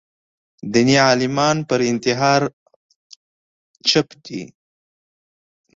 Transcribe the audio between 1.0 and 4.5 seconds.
عالمان پر انتحار خاموش دي